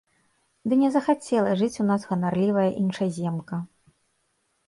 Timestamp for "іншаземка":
2.85-3.59